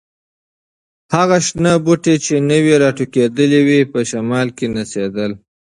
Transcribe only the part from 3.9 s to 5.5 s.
په شمال کې نڅېدل.